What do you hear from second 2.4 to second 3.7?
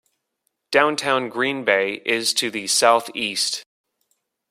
the southeast.